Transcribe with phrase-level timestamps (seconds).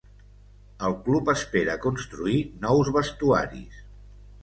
[0.87, 3.83] El club espera construir nous vestuaris.